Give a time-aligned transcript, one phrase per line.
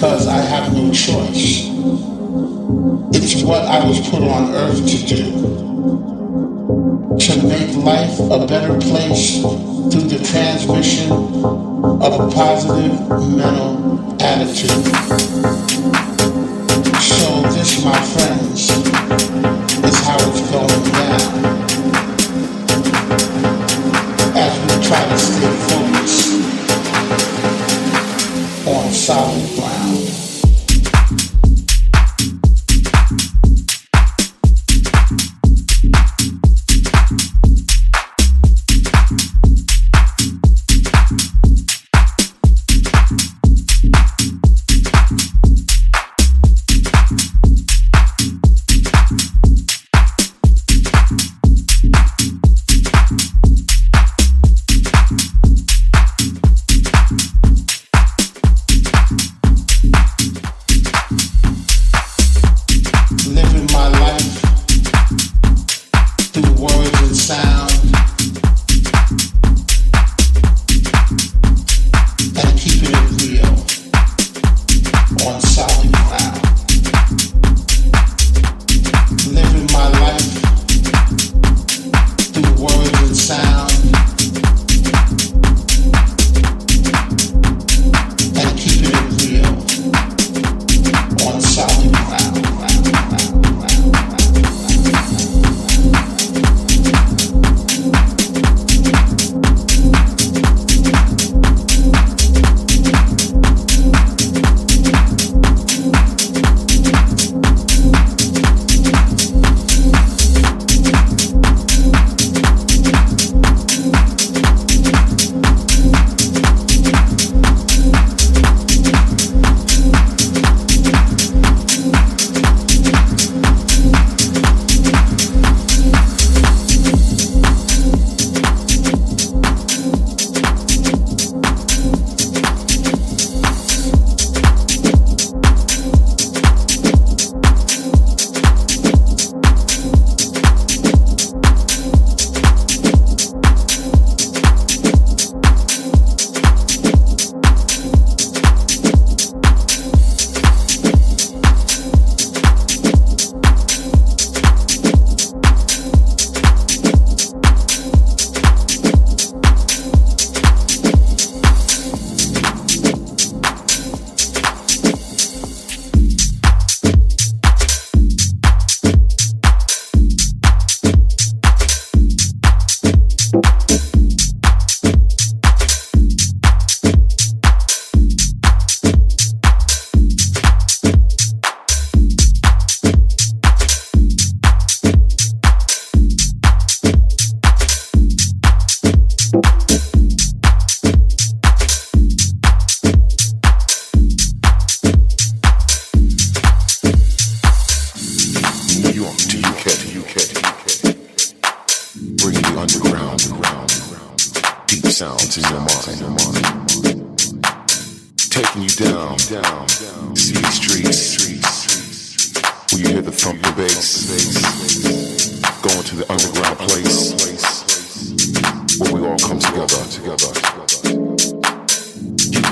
[0.00, 1.68] because I have no choice.
[3.12, 5.24] It's what I was put on earth to do.
[7.18, 12.98] To make life a better place through the transmission of a positive
[13.36, 14.70] mental attitude.
[17.02, 18.89] So this, my friends,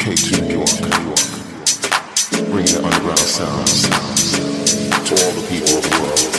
[0.08, 0.68] UK to New York.
[2.50, 6.37] Bringing the underground sounds to all the people of the world.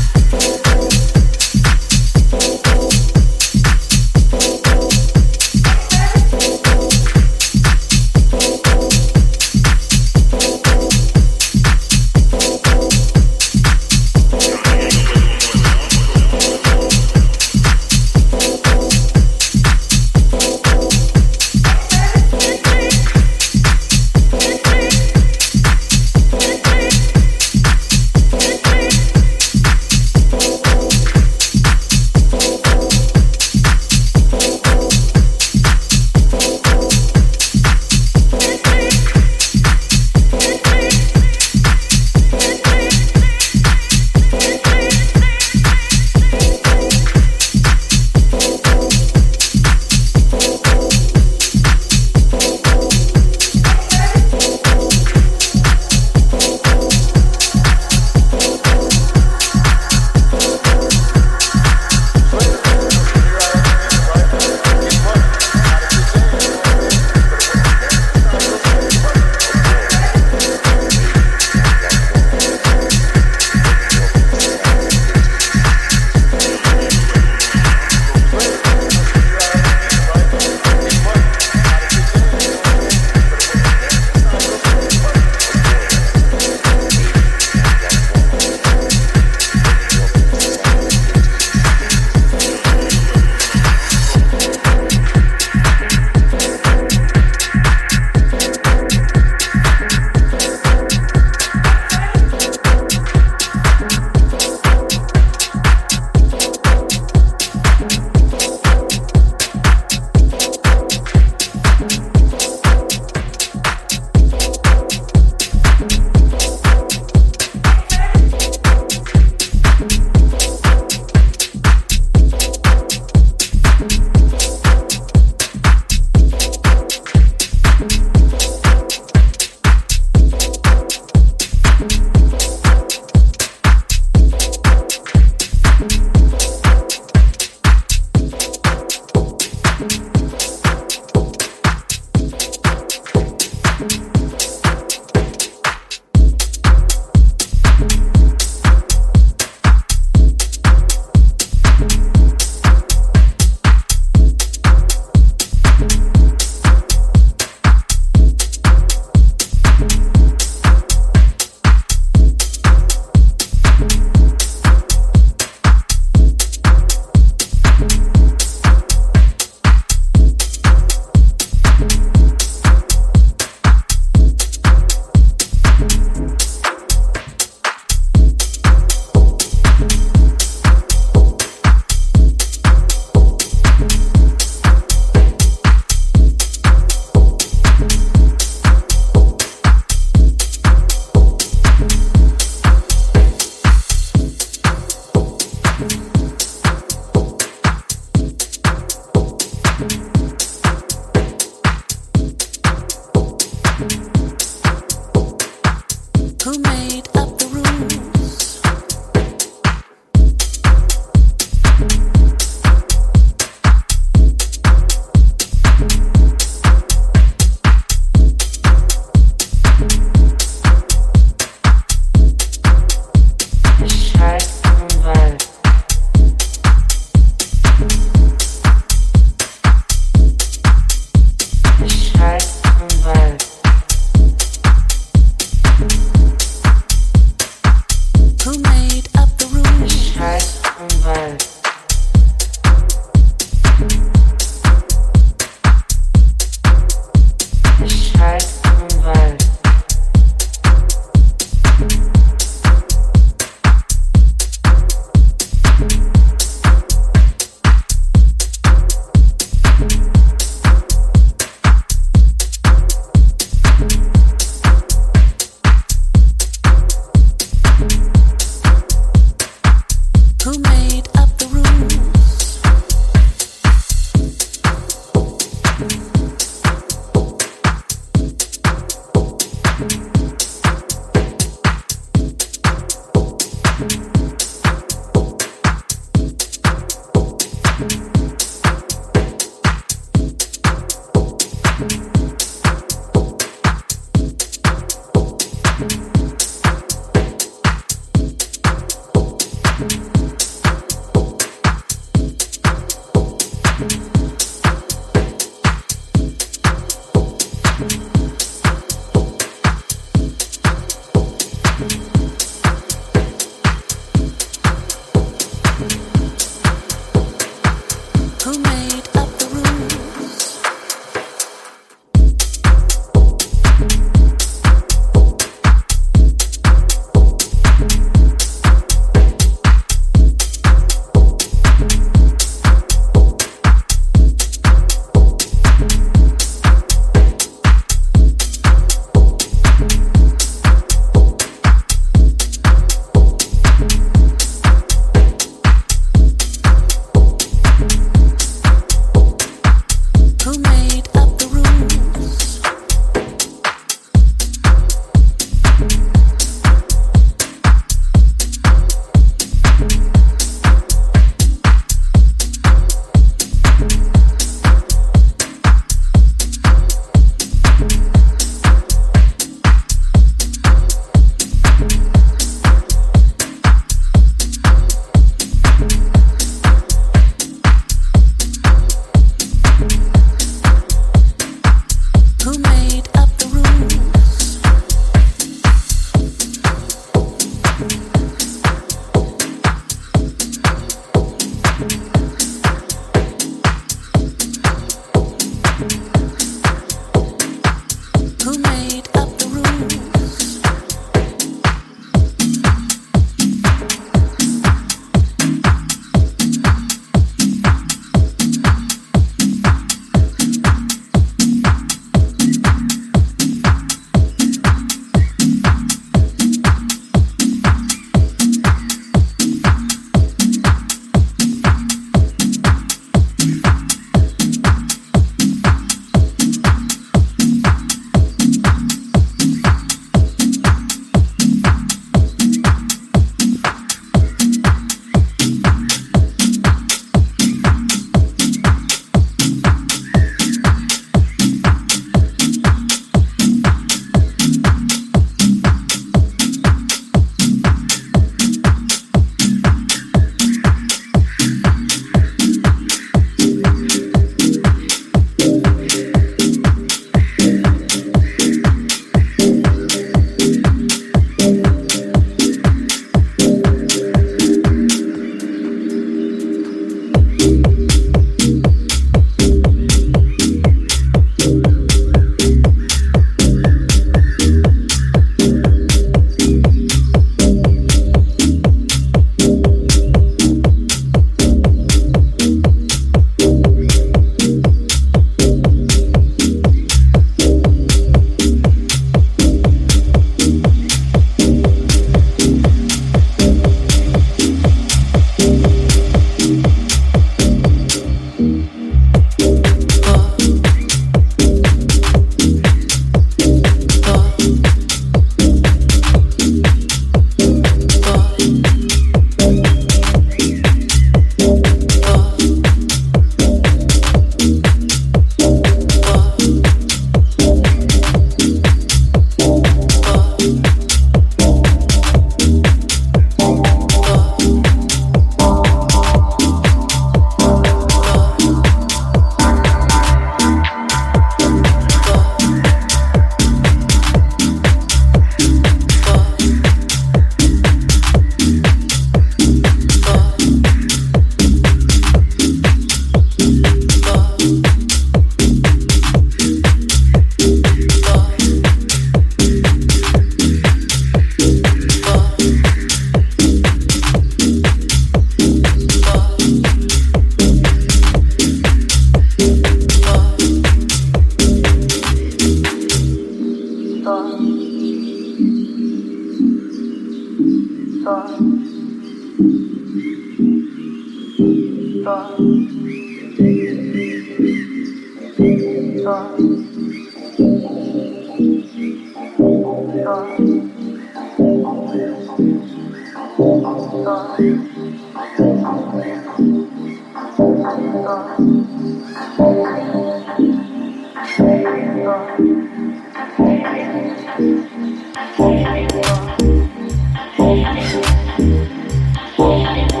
[599.41, 600.00] Adelante.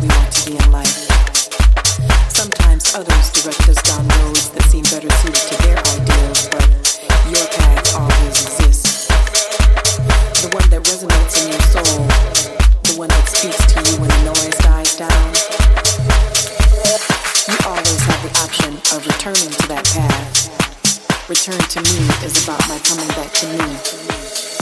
[0.00, 1.08] we want to be in life.
[2.28, 5.76] Sometimes others direct us down roads that seem better suited to their
[7.30, 9.08] your path always exists.
[10.42, 12.06] The one that resonates in your soul,
[12.86, 15.26] the one that speaks to you when the noise dies down.
[17.50, 21.28] You always have the option of returning to that path.
[21.28, 24.55] Return to me is about my coming back to me.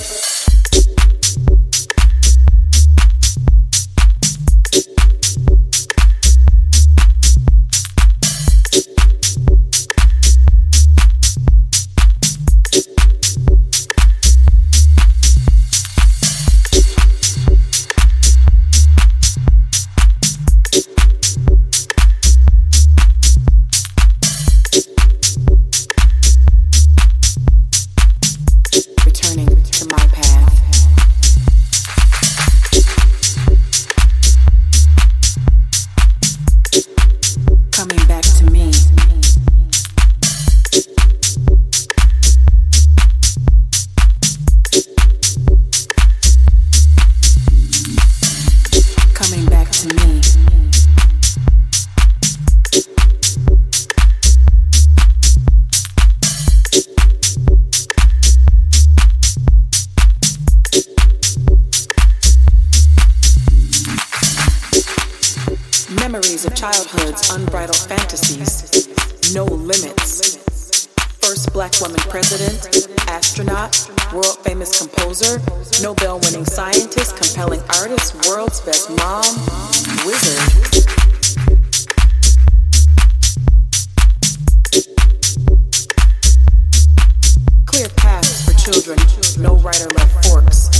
[88.65, 88.99] children,
[89.37, 90.71] no right or left forks,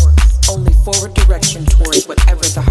[0.49, 2.63] only forward direction towards whatever the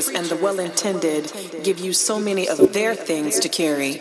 [0.00, 1.32] preachers and the well intended
[1.62, 3.94] give you so many of their things to carry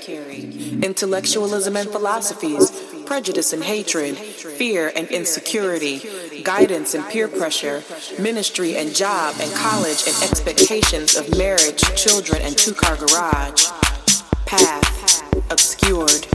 [0.82, 2.72] intellectualism and philosophies,
[3.06, 6.02] prejudice and hatred, fear and insecurity,
[6.43, 7.84] guidance and peer pressure,
[8.20, 13.68] ministry and job and college and expectations of marriage, children, and two car garage.
[14.45, 16.26] Path obscured.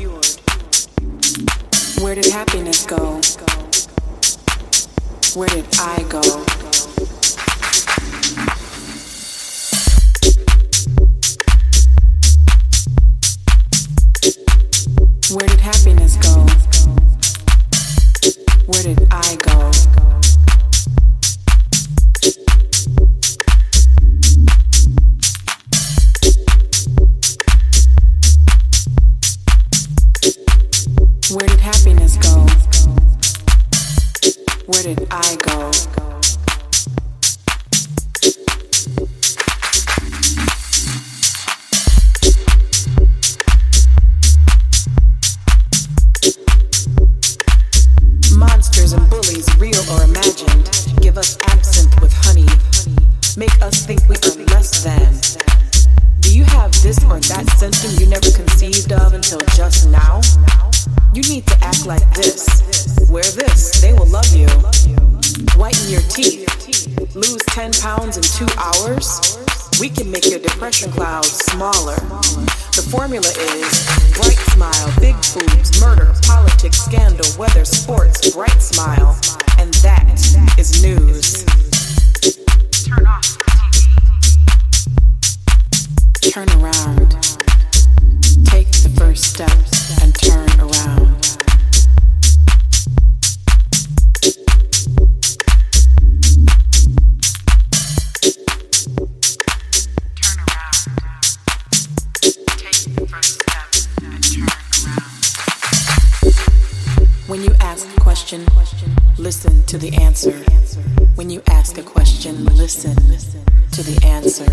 [2.02, 3.20] Where did happiness go?
[5.38, 6.63] Where did I go?
[15.35, 16.47] Where did happiness go?
[18.66, 19.72] Where did I go?
[31.35, 32.47] Where did happiness go?
[34.66, 36.03] Where did I go?
[67.64, 69.38] 10 pounds in two hours.
[69.80, 71.94] We can make your depression clouds smaller.
[72.76, 79.18] The formula is bright smile, big boobs, murder, politics, scandal, weather, sports, bright smile.
[79.58, 80.04] And that
[80.58, 81.42] is news.
[82.84, 83.38] Turn off
[86.20, 87.12] Turn around.
[88.44, 89.56] Take the first step
[90.02, 90.13] and
[108.47, 110.32] question, listen to the answer.
[111.14, 112.97] When you ask a question, listen
[113.70, 114.51] to the answer.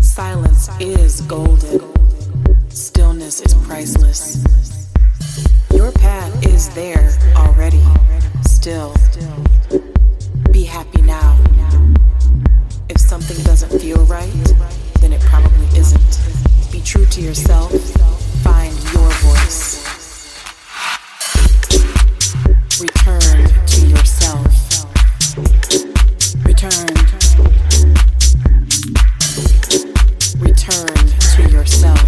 [0.00, 1.80] Silence is golden.
[2.68, 4.44] Stillness is priceless.
[5.74, 7.82] Your path is there already.
[8.42, 8.94] Still,
[10.52, 11.36] be happy now.
[12.88, 14.32] If something doesn't feel right,
[15.00, 16.20] then it probably isn't.
[16.70, 17.72] Be true to yourself.
[18.44, 20.01] Find your voice.
[22.82, 24.48] Return to yourself.
[26.44, 26.88] Return.
[30.40, 30.96] Return
[31.36, 32.01] to yourself.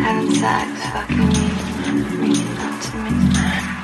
[0.00, 3.75] Having sex, fucking me, making love to me.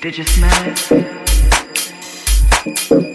[0.00, 0.74] Did you smell
[2.90, 3.07] it?